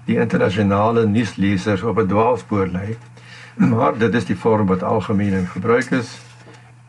die 0.07 0.17
internasionale 0.17 1.03
nuuslesers 1.07 1.83
op 1.83 1.99
'n 1.99 2.09
dwaalspoor 2.09 2.67
lei. 2.67 2.97
Maar 3.73 3.99
dit 3.99 4.15
is 4.15 4.25
die 4.25 4.37
vorm 4.37 4.67
wat 4.67 4.83
algemeen 4.83 5.33
in 5.33 5.47
gebruik 5.47 5.91
is 5.91 6.17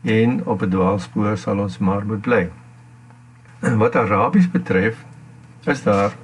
en 0.04 0.46
op 0.46 0.62
'n 0.62 0.70
dwaalspoor 0.70 1.38
sal 1.38 1.60
ons 1.60 1.78
maar 1.78 2.06
moet 2.06 2.22
bly. 2.22 2.50
Wat 3.84 3.96
Arabies 3.96 4.52
betref, 4.52 5.04
is 5.66 5.84
daar 5.84 6.16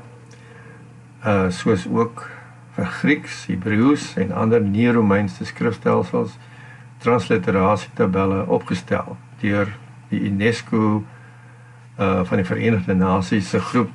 uh 1.25 1.49
soos 1.49 1.87
ook 1.87 2.29
vir 2.75 2.85
Grieks, 2.85 3.45
Hebreëus 3.45 4.15
en 4.15 4.31
ander 4.31 4.61
nie-Romeinse 4.61 5.45
skrifstelsels 5.45 6.37
transliterasietabelle 6.97 8.45
opgestel 8.47 9.17
deur 9.39 9.67
die 10.09 10.21
UNESCO 10.29 11.03
uh 11.99 12.23
van 12.25 12.37
die 12.37 12.45
Verenigde 12.45 12.93
Nasies 12.93 13.49
se 13.49 13.59
groep 13.59 13.89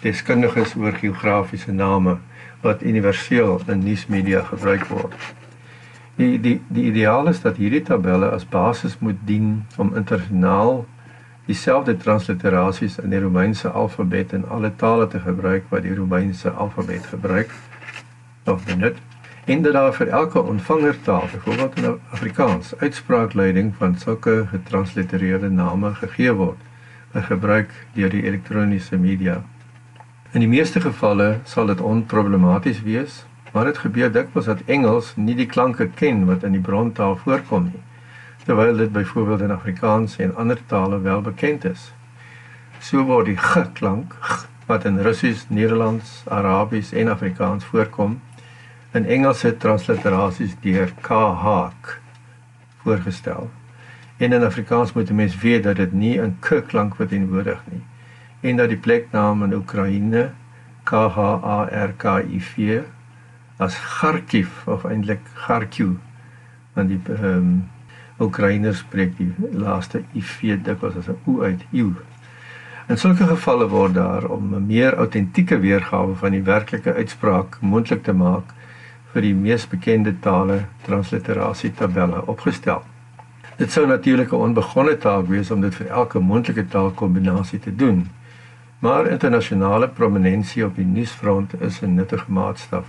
deskundiges 0.00 0.74
oor 0.74 0.92
geografiese 0.92 1.72
name 1.72 2.18
wat 2.60 2.82
universeel 2.82 3.60
in 3.66 3.82
nuusmedia 3.84 4.42
gebruik 4.42 4.86
word. 4.88 5.14
Die 6.16 6.40
die 6.40 6.60
die 6.68 6.84
ideaal 6.84 7.28
is 7.28 7.40
dat 7.40 7.56
hierdie 7.56 7.82
tabelle 7.82 8.30
as 8.30 8.46
basis 8.48 8.98
moet 8.98 9.18
dien 9.24 9.66
om 9.76 9.94
internasionaal 9.96 10.86
dieselfde 11.46 11.96
transliterasies 11.96 12.98
in 12.98 13.10
die 13.10 13.20
Romeinse 13.20 13.68
alfabet 13.68 14.32
in 14.32 14.46
alle 14.48 14.72
tale 14.76 15.06
te 15.08 15.20
gebruik 15.20 15.68
wat 15.68 15.82
die 15.82 15.94
Romeinse 15.94 16.50
alfabet 16.50 17.06
gebruik 17.06 17.52
of 18.44 18.64
benut 18.64 18.96
en 19.48 19.62
dat 19.62 19.72
daar 19.72 19.94
vir 19.96 20.08
elke 20.08 20.42
ontvangertaal, 20.42 21.24
byvoorbeeld 21.32 21.76
in 21.76 22.00
Afrikaans, 22.12 22.74
uitspraakleiding 22.76 23.72
van 23.76 23.96
sulke 23.96 24.46
getranslitereerde 24.50 25.48
name 25.48 25.94
gegee 25.94 26.32
word 26.32 26.67
gebruik 27.12 27.70
deur 27.94 28.10
die 28.10 28.22
elektroniese 28.22 28.96
media. 28.96 29.42
In 30.32 30.40
die 30.44 30.50
meeste 30.50 30.80
gevalle 30.80 31.40
sal 31.48 31.66
dit 31.66 31.80
onproblematies 31.80 32.82
wees, 32.84 33.24
maar 33.52 33.64
dit 33.64 33.78
gebeur 33.80 34.12
dikwels 34.12 34.50
dat 34.50 34.64
Engels 34.66 35.14
nie 35.16 35.34
die 35.34 35.48
klanke 35.48 35.88
ken 35.88 36.26
wat 36.28 36.44
in 36.44 36.52
die 36.52 36.64
brontaal 36.64 37.16
voorkom 37.16 37.70
nie, 37.70 37.82
terwyl 38.44 38.76
dit 38.76 38.92
byvoorbeeld 38.92 39.46
in 39.46 39.54
Afrikaans 39.56 40.18
en 40.20 40.36
ander 40.36 40.60
tale 40.66 41.00
wel 41.00 41.24
bekend 41.24 41.64
is. 41.64 41.92
So 42.80 43.02
word 43.08 43.26
die 43.26 43.36
g 43.40 43.64
klank 43.72 44.14
wat 44.68 44.84
in 44.84 45.00
Russies, 45.00 45.46
Nederlands, 45.48 46.22
Arabies 46.28 46.92
en 46.92 47.08
Afrikaans 47.08 47.64
voorkom, 47.64 48.18
in 48.92 49.06
Engelse 49.06 49.56
transliterasies 49.56 50.54
deur 50.60 50.92
K. 51.00 51.08
Haak 51.42 52.00
voorgestel. 52.84 53.48
En 54.18 54.32
in 54.32 54.42
Afrikaans 54.42 54.92
moet 54.92 55.10
'n 55.10 55.14
mens 55.14 55.36
weet 55.36 55.62
dat 55.62 55.76
dit 55.76 55.92
nie 55.92 56.20
'n 56.20 56.36
k 56.40 56.62
klank 56.66 56.96
verteenwoordig 56.96 57.62
nie 57.70 57.82
en 58.40 58.56
dat 58.56 58.68
die 58.68 58.78
pleknaam 58.78 59.42
in 59.42 59.54
Oekraïne 59.54 60.30
K 60.84 60.90
H 60.90 61.18
A 61.42 61.58
R 61.86 61.92
K 61.96 62.04
I 62.22 62.40
V 62.40 62.82
as 63.58 63.78
Kharkiv 63.78 64.66
of 64.66 64.84
eintlik 64.84 65.24
Kharkiv 65.34 65.96
want 66.74 66.88
die 66.88 67.00
ehm 67.14 67.34
um, 67.34 67.50
Oekraïners 68.18 68.78
spreek 68.82 69.12
die 69.16 69.30
laaste 69.54 70.00
IV 70.14 70.58
dikwels 70.66 70.96
as 70.98 71.08
'n 71.08 71.18
o 71.26 71.42
uit 71.42 71.62
u. 71.70 71.94
In 72.88 72.96
sulke 72.96 73.26
gevalle 73.26 73.68
word 73.68 73.94
daar 73.94 74.24
om 74.24 74.54
'n 74.54 74.66
meer 74.66 74.94
autentieke 74.94 75.58
weergawe 75.58 76.14
van 76.14 76.30
die 76.30 76.42
werklike 76.42 76.94
uitspraak 76.94 77.58
moontlik 77.60 78.02
te 78.02 78.12
maak 78.12 78.54
vir 79.12 79.22
die 79.22 79.34
mees 79.34 79.66
bekende 79.66 80.18
tale 80.20 80.64
transliterasie 80.82 81.72
tabelle 81.72 82.26
opgestel. 82.26 82.82
Dit 83.58 83.72
sou 83.72 83.86
natuurlik 83.86 84.30
'n 84.30 84.34
onbegonne 84.34 84.98
taak 84.98 85.26
wees 85.26 85.50
om 85.50 85.60
dit 85.60 85.74
vir 85.74 85.86
elke 85.86 86.18
moontlike 86.18 86.68
taalkombinasie 86.68 87.58
te 87.58 87.74
doen. 87.76 88.10
Maar 88.78 89.06
internasionale 89.06 89.88
prominensie 89.88 90.64
op 90.64 90.76
die 90.76 90.84
nuusfront 90.84 91.60
is 91.60 91.80
'n 91.82 91.94
nuttige 91.94 92.32
maatstaf. 92.32 92.86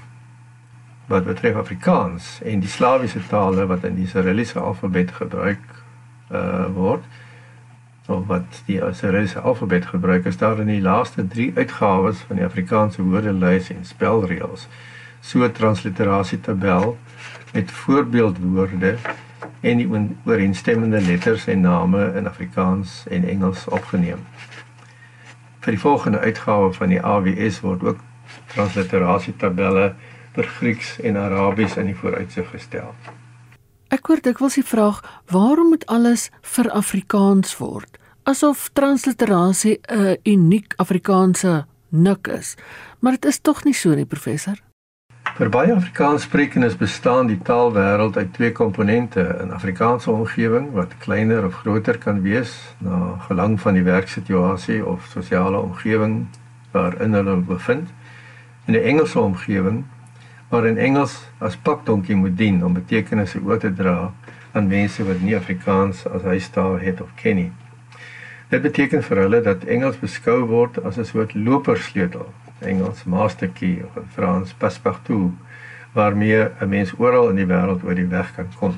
Wat 1.08 1.26
betref 1.26 1.56
Afrikaans 1.56 2.42
en 2.44 2.60
die 2.60 2.70
Slawiese 2.70 3.28
tale 3.28 3.66
wat 3.66 3.84
in 3.84 3.96
die 3.96 4.08
Cyrilliese 4.08 4.60
alfabet 4.60 5.12
gebruik 5.12 5.84
uh 6.32 6.66
word, 6.74 7.04
of 8.08 8.28
wat 8.28 8.62
die 8.66 8.82
Cyrilliese 8.92 9.40
alfabet 9.40 9.86
gebruik, 9.86 10.26
is 10.26 10.38
daar 10.38 10.60
in 10.60 10.68
die 10.68 10.82
laaste 10.82 11.28
3 11.28 11.52
uitgawes 11.56 12.18
van 12.18 12.36
die 12.36 12.46
Afrikaanse 12.46 13.02
woordelys 13.02 13.70
en 13.70 13.86
spelreëls 13.86 14.68
so 15.20 15.44
'n 15.44 15.52
transliterasie 15.52 16.42
tabel 16.42 16.98
met 17.54 17.72
voorbeeldwoorde 17.72 18.98
en 19.62 19.78
die 19.78 19.90
ooreenstemmende 20.26 21.02
letters 21.02 21.48
en 21.48 21.62
name 21.62 22.14
in 22.16 22.28
Afrikaans 22.28 23.04
en 23.10 23.28
Engels 23.28 23.68
opgeneem. 23.68 24.26
vir 25.60 25.76
die 25.76 25.82
volgende 25.82 26.20
uitgawe 26.20 26.72
van 26.74 26.90
die 26.90 27.02
AWS 27.04 27.60
word 27.62 27.84
ook 27.84 28.04
transliterasie 28.54 29.36
tabelle 29.38 29.92
vir 30.34 30.48
Grieks 30.58 30.96
en 31.04 31.18
Arabies 31.20 31.76
in 31.78 31.90
die 31.92 31.98
vooruitsig 31.98 32.48
gestel. 32.54 32.94
Ek 33.90 34.06
hoor 34.08 34.22
dikwels 34.24 34.56
die 34.60 34.66
vraag, 34.66 35.02
waarom 35.34 35.74
moet 35.74 35.86
alles 35.90 36.30
vir 36.56 36.70
Afrikaans 36.72 37.58
word? 37.60 37.98
Asof 38.24 38.70
transliterasie 38.74 39.80
'n 39.90 40.18
uniek 40.24 40.74
Afrikaanse 40.78 41.66
nik 41.90 42.28
is. 42.28 42.56
Maar 43.00 43.12
dit 43.12 43.26
is 43.26 43.40
tog 43.40 43.64
nie 43.64 43.74
so 43.74 43.96
nie, 43.96 44.06
professor. 44.06 44.69
Vir 45.40 45.48
baie 45.48 45.72
Afrikaanssprekendes 45.72 46.74
bestaan 46.76 47.30
die 47.30 47.38
taalwêreld 47.48 48.18
uit 48.18 48.34
twee 48.36 48.52
komponente: 48.52 49.22
'n 49.24 49.54
Afrikaanse 49.56 50.12
omgewing 50.12 50.66
wat 50.76 50.98
kleiner 50.98 51.46
of 51.46 51.54
groter 51.54 51.98
kan 51.98 52.22
wees 52.22 52.52
na 52.78 53.16
gelang 53.28 53.56
van 53.62 53.74
die 53.74 53.84
werksituasie 53.84 54.86
of 54.86 55.06
sosiale 55.06 55.60
omgewing 55.60 56.28
waarin 56.72 57.14
hulle 57.14 57.36
bevind, 57.36 57.88
en 58.66 58.74
'n 58.74 58.84
Engelse 58.84 59.20
omgewing 59.20 59.86
waarin 60.50 60.78
Engels 60.78 61.16
as 61.38 61.56
pakdonkie 61.56 62.16
moet 62.16 62.38
dien 62.38 62.66
om 62.66 62.74
betekenisse 62.74 63.40
oor 63.40 63.58
te 63.58 63.74
dra 63.74 64.12
aan 64.52 64.68
mense 64.68 65.06
wat 65.06 65.22
nie 65.22 65.36
Afrikaans 65.36 66.08
as 66.08 66.22
huistaal 66.22 66.80
het 66.80 67.02
of 67.02 67.10
ken 67.16 67.36
nie. 67.36 67.52
Dit 68.50 68.62
beteken 68.62 69.04
vir 69.04 69.18
hulle 69.18 69.42
dat 69.42 69.64
Engels 69.64 70.00
beskou 70.00 70.40
word 70.46 70.84
as 70.84 70.98
'n 70.98 71.06
soort 71.06 71.34
lopersleutel, 71.34 72.28
Engels 72.62 73.04
master 73.04 73.48
key 73.48 73.82
of 73.84 73.98
in 73.98 74.10
Frans 74.10 74.54
passepartout, 74.54 75.32
waarmee 75.94 76.50
'n 76.62 76.70
mens 76.70 76.94
oral 76.98 77.30
in 77.30 77.36
die 77.36 77.46
wêreld 77.46 77.84
oor 77.84 77.96
die 77.96 78.08
weg 78.08 78.36
kan 78.36 78.48
kom. 78.60 78.76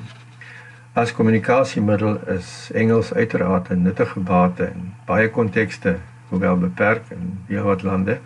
As 0.92 1.12
kommunikasiemiddel 1.12 2.18
is 2.28 2.70
Engels 2.74 3.14
uiteraard 3.14 3.70
'n 3.70 3.82
nuttige 3.82 4.20
bate 4.20 4.64
in 4.64 4.94
baie 5.06 5.30
kontekste, 5.30 5.96
hoewel 6.28 6.58
beperk 6.58 7.02
in 7.10 7.38
baie 7.48 7.62
wat 7.62 7.82
lande. 7.82 8.18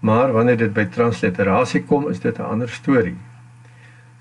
Maar 0.00 0.32
wanneer 0.32 0.56
dit 0.56 0.72
by 0.72 0.84
transliterasie 0.84 1.84
kom, 1.84 2.08
is 2.08 2.20
dit 2.20 2.38
'n 2.38 2.42
ander 2.42 2.68
storie. 2.68 3.16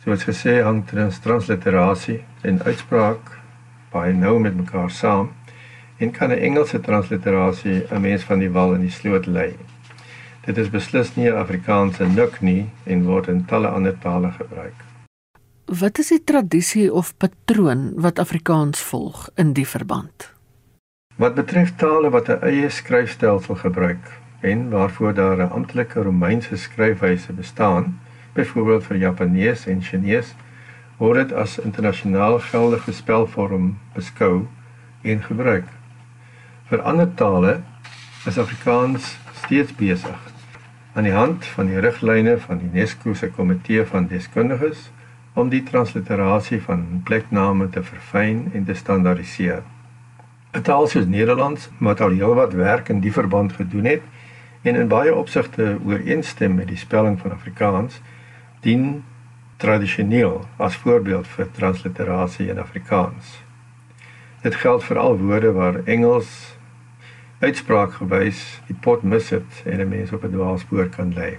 Soos 0.03 0.23
gesê, 0.23 0.63
hang 0.63 0.85
trans 0.85 1.19
transliterasie 1.19 2.23
en 2.41 2.63
uitspraak 2.63 3.37
baie 3.91 4.13
nou 4.13 4.39
met 4.39 4.55
mekaar 4.55 4.89
saam 4.89 5.29
en 5.97 6.11
kan 6.11 6.31
'n 6.31 6.39
Engelse 6.39 6.79
transliterasie 6.79 7.85
'n 7.91 8.01
mens 8.01 8.23
van 8.23 8.39
die 8.39 8.51
wal 8.51 8.73
in 8.73 8.81
die 8.81 8.89
sloot 8.89 9.25
lei. 9.25 9.55
Dit 10.41 10.57
is 10.57 10.69
beslis 10.73 11.11
nie 11.15 11.29
'n 11.29 11.37
Afrikaanse 11.37 12.05
nik 12.05 12.41
nie 12.41 12.69
en 12.85 13.03
word 13.05 13.27
in 13.27 13.45
talle 13.45 13.67
ander 13.67 13.97
tale 13.99 14.31
gebruik. 14.31 14.73
Wat 15.65 15.99
is 15.99 16.07
die 16.07 16.23
tradisie 16.23 16.93
of 16.93 17.17
patroon 17.17 17.91
wat 17.95 18.19
Afrikaans 18.19 18.81
volg 18.81 19.29
in 19.35 19.53
die 19.53 19.67
verband? 19.67 20.33
Wat 21.15 21.35
betref 21.35 21.75
tale 21.75 22.09
wat 22.09 22.29
'n 22.29 22.41
eie 22.41 22.69
skryfstelsel 22.69 23.55
gebruik 23.55 24.09
en 24.41 24.69
waarvoor 24.69 25.13
daar 25.13 25.37
'n 25.37 25.51
amptelike 25.51 26.01
Romeinse 26.01 26.57
skryfwyse 26.57 27.33
bestaan, 27.33 27.99
byvoorbeeld 28.33 28.83
vir 28.83 28.97
Japanees 28.97 29.67
en 29.67 29.81
Chinese, 29.81 30.33
word 30.97 31.15
dit 31.27 31.37
as 31.37 31.59
internasionaal 31.59 32.39
geldige 32.39 32.91
spelvorm 32.91 33.77
beskou 33.93 34.47
en 35.01 35.23
gebruik. 35.23 35.67
Vir 36.65 36.81
ander 36.81 37.13
tale 37.13 37.61
is 38.25 38.37
Afrikaans 38.37 39.17
steeds 39.33 39.75
besig 39.75 40.30
aan 40.93 41.03
die 41.03 41.13
hand 41.15 41.45
van 41.45 41.65
die 41.71 41.79
riglyne 41.79 42.37
van 42.37 42.57
die 42.59 42.69
UNESCO 42.73 43.13
se 43.13 43.29
komitee 43.31 43.85
van 43.85 44.07
deskundiges 44.07 44.89
om 45.33 45.49
die 45.49 45.63
transliterasie 45.63 46.59
van 46.61 47.01
plekname 47.07 47.69
te 47.69 47.83
verfyn 47.83 48.49
en 48.53 48.65
te 48.65 48.73
standaardiseer. 48.73 49.61
'n 50.51 50.61
Taal 50.61 50.87
soos 50.87 51.05
Nederlands 51.05 51.69
wat 51.79 52.01
al 52.01 52.17
heelwat 52.19 52.53
werk 52.53 52.89
in 52.89 52.99
die 52.99 53.13
verband 53.13 53.53
gedoen 53.53 53.85
het 53.85 54.01
en 54.61 54.75
in 54.75 54.87
baie 54.87 55.15
opsigte 55.15 55.77
ooreenstem 55.85 56.55
met 56.55 56.67
die 56.67 56.77
spelling 56.77 57.19
van 57.19 57.31
Afrikaans, 57.31 58.01
dien 58.59 59.03
tradisioneel 59.57 60.45
as 60.57 60.75
voorbeeld 60.75 61.27
vir 61.27 61.47
transliterasie 61.51 62.49
in 62.49 62.59
Afrikaans. 62.59 63.39
Dit 64.41 64.55
geld 64.55 64.83
vir 64.83 64.97
al 64.97 65.17
woorde 65.17 65.51
waar 65.51 65.83
Engels 65.85 66.57
uitspraak 67.41 67.93
gewys 67.97 68.41
die 68.67 68.75
pot 68.81 69.03
mis 69.03 69.29
het 69.29 69.63
en 69.65 69.81
'n 69.81 69.89
mens 69.89 70.11
op 70.11 70.23
'n 70.23 70.31
dwaalspoor 70.31 70.89
kan 70.89 71.13
lê. 71.13 71.37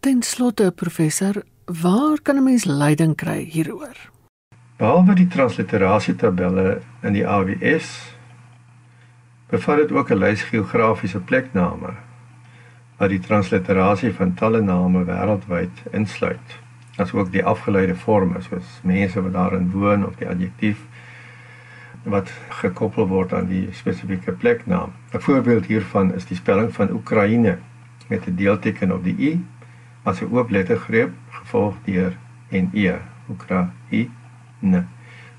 Ten 0.00 0.22
slotte 0.22 0.72
professor, 0.74 1.42
waar 1.64 2.18
kan 2.22 2.36
'n 2.36 2.44
mens 2.44 2.64
leiding 2.64 3.16
kry 3.16 3.44
hieroor? 3.44 3.96
Behalwe 4.76 5.14
die 5.14 5.26
transliterasie 5.26 6.16
tabelle 6.16 6.80
in 7.02 7.12
die 7.12 7.26
AWS 7.26 8.16
bevat 9.50 9.76
dit 9.76 9.92
ook 9.92 10.10
'n 10.10 10.18
lys 10.18 10.42
geografiese 10.42 11.20
plekname 11.20 11.94
wat 12.96 13.08
die 13.08 13.20
transliterasie 13.20 14.12
van 14.14 14.34
talle 14.34 14.60
name 14.60 15.04
wêreldwyd 15.04 15.82
insluit, 15.92 16.58
asook 16.96 17.32
die 17.32 17.44
afgeleide 17.44 17.94
forme 17.94 18.40
soos 18.42 18.80
mense 18.82 19.22
wat 19.22 19.32
daarin 19.32 19.70
woon 19.70 20.06
of 20.06 20.16
die 20.16 20.28
adjektief 20.28 20.78
wat 22.04 22.32
gekoppel 22.48 23.06
word 23.08 23.32
aan 23.32 23.46
die 23.48 23.68
spesifieke 23.72 24.32
pleknaam. 24.32 24.92
'n 25.12 25.20
Voorbeeld 25.20 25.66
hiervan 25.66 26.14
is 26.14 26.26
die 26.26 26.36
spelling 26.36 26.72
van 26.74 26.90
Oekraïne 26.90 27.58
met 28.08 28.26
'n 28.26 28.36
deelteken 28.36 28.92
op 28.92 29.04
die 29.04 29.16
i 29.18 29.44
as 30.02 30.20
'n 30.20 30.28
oop 30.32 30.50
lettergreep 30.50 31.12
gevolg 31.30 31.74
deur 31.84 32.16
en 32.48 32.70
e, 32.72 32.94
Oekraïne. 33.30 34.84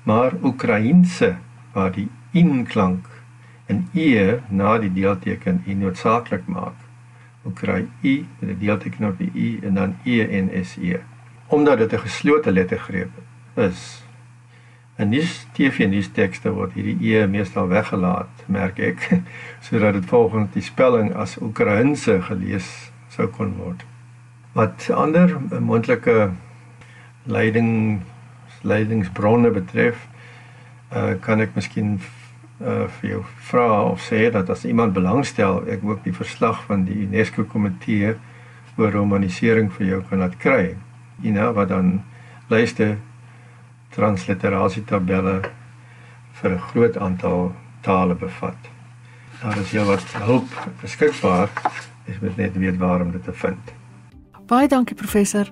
Maar 0.02 0.32
Oekraïense 0.42 1.36
waar 1.72 1.92
die 1.92 2.08
in 2.30 2.66
klank 2.66 3.06
en 3.66 3.88
e 3.92 4.38
na 4.48 4.78
die 4.78 4.92
deelteken 4.92 5.62
i 5.66 5.74
noodsaaklik 5.74 6.46
maak. 6.46 6.74
Oekraï 7.46 7.88
met 8.38 8.50
'n 8.50 8.58
deelteken 8.58 9.08
op 9.08 9.18
die 9.18 9.30
i 9.34 9.58
en 9.62 9.74
dan 9.74 9.96
e 10.04 10.26
en 10.26 10.64
s 10.64 10.76
e. 10.76 10.98
Omdat 11.46 11.78
dit 11.78 11.92
'n 11.92 11.98
geslote 11.98 12.52
lettergreep 12.52 13.10
is, 13.54 14.05
In 14.96 15.10
die 15.12 15.26
TV 15.52 15.84
nuus 15.92 16.06
tekste 16.16 16.54
word 16.56 16.72
hierdie 16.72 17.10
e 17.12 17.26
meestal 17.28 17.66
weggelaat, 17.68 18.44
merk 18.48 18.78
ek, 18.80 19.02
sodat 19.66 19.98
dit 19.98 20.06
volgens 20.08 20.54
die 20.54 20.64
spelling 20.64 21.10
as 21.12 21.34
Oekraïense 21.36 22.14
gelees 22.30 22.68
sou 23.12 23.26
kon 23.28 23.52
word. 23.60 23.82
Wat 24.56 24.86
ander 24.96 25.34
moontlike 25.60 26.30
leiding 27.28 28.00
leidingsbronne 28.66 29.50
betref, 29.52 30.00
uh, 30.90 31.12
kan 31.20 31.44
ek 31.44 31.52
miskien 31.58 31.98
uh, 32.00 32.86
vir 32.96 33.10
jou 33.10 33.20
vra 33.50 33.68
of 33.90 34.00
sê 34.02 34.30
dat 34.32 34.48
as 34.50 34.64
iemand 34.64 34.96
belangstel, 34.96 35.60
ek 35.68 35.84
ook 35.84 36.00
die 36.06 36.14
verslag 36.16 36.62
van 36.70 36.86
die 36.88 37.02
UNESCO 37.04 37.44
komitee 37.52 38.14
oor 38.80 38.96
romanisering 38.96 39.68
vir 39.76 39.90
jou 39.90 40.00
kan 40.08 40.24
laat 40.24 40.40
kry. 40.40 40.72
Ina 41.20 41.52
wat 41.52 41.68
dan 41.68 42.00
lyste 42.48 42.96
transliterasie 43.94 44.84
tabelle 44.84 45.40
vir 46.40 46.50
'n 46.50 46.58
groot 46.58 46.96
aantal 46.96 47.52
tale 47.80 48.14
bevat. 48.14 48.56
Daar 49.42 49.58
is 49.58 49.70
heelwat 49.70 50.04
hulp 50.12 50.48
beskikbaar. 50.80 51.48
Ek 52.06 52.20
moet 52.20 52.36
net 52.36 52.56
weet 52.56 52.76
waar 52.76 53.00
om 53.00 53.10
dit 53.10 53.24
te 53.24 53.32
vind. 53.32 53.72
Baie 54.46 54.68
dankie 54.68 54.96
professor. 54.96 55.50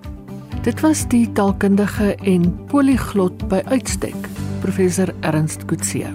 Dit 0.63 0.81
was 0.81 1.09
die 1.09 1.33
taalkundige 1.33 2.15
en 2.15 2.67
poliglot 2.67 3.49
by 3.49 3.63
uitstek, 3.65 4.17
professor 4.61 5.15
Ernst 5.21 5.65
Kutsie. 5.65 6.07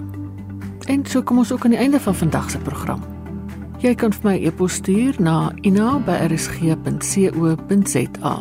En 0.86 1.06
so 1.06 1.22
kom 1.22 1.38
ons 1.38 1.52
ook 1.52 1.64
aan 1.64 1.70
die 1.70 1.78
einde 1.78 2.00
van 2.00 2.14
vandag 2.14 2.50
se 2.50 2.58
program. 2.58 3.19
Jy 3.80 3.94
kan 3.96 4.12
vir 4.12 4.26
my 4.28 4.34
e-pos 4.44 4.74
stuur 4.76 5.16
na 5.24 5.48
ina@rsg.co.za. 5.64 8.34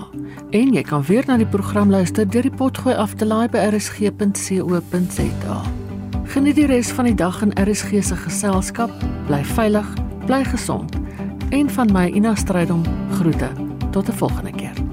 En 0.51 0.73
jy 0.73 0.81
kan 0.83 1.03
weer 1.07 1.23
na 1.27 1.37
die 1.37 1.47
program 1.47 1.89
luister 1.89 2.29
deur 2.29 2.41
die 2.41 2.51
potgooi 2.51 2.95
af 2.95 3.13
te 3.15 3.25
laai 3.25 3.47
by 3.47 3.57
rsg.co.za. 3.69 5.61
Geniet 6.33 6.55
die 6.55 6.65
res 6.67 6.91
van 6.91 7.05
die 7.05 7.15
dag 7.15 7.41
in 7.41 7.51
RSG 7.55 8.03
se 8.03 8.15
geselskap. 8.15 8.91
Bly 9.27 9.43
veilig, 9.55 9.87
bly 10.25 10.43
gesond. 10.43 10.95
En 11.49 11.69
van 11.69 11.89
my 11.93 12.11
Ina 12.11 12.35
Strydom 12.35 12.83
groete. 13.11 13.49
Tot 13.91 14.09
'n 14.09 14.13
volgende 14.13 14.51
keer. 14.51 14.88